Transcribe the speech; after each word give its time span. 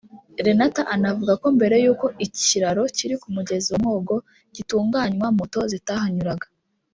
Lenata 0.45 0.81
anavuga 0.95 1.33
ko 1.41 1.47
mbere 1.57 1.75
y’uko 1.83 2.05
ikiraro 2.25 2.83
kiri 2.95 3.15
ku 3.21 3.27
mugezi 3.35 3.67
wa 3.73 3.79
Mwogo 3.83 4.15
gitunganywa 4.55 5.27
moto 5.39 5.59
zitahanyuraga 5.71 6.47